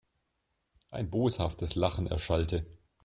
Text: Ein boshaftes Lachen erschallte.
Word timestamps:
Ein 0.89 1.11
boshaftes 1.11 1.75
Lachen 1.75 2.07
erschallte. 2.07 2.65